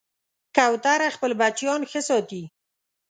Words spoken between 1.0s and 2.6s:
خپل بچیان ښه ساتي.